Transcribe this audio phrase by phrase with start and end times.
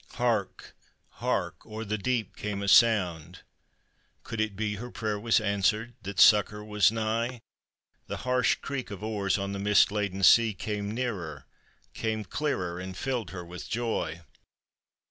[0.13, 0.75] Hark!
[1.21, 1.63] hark!
[1.63, 3.43] o'er the deep came a sound;
[4.23, 5.93] could it be Her prayer was answered?
[6.01, 7.41] that succor was nigh?
[8.07, 11.45] 'The harsh creak of oars on the mist laden sea Came nearer!
[11.93, 12.79] came clearer!
[12.79, 14.21] and filled her with joy.